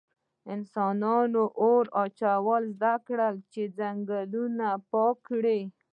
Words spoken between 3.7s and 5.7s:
ځنګلونه پاک کړي.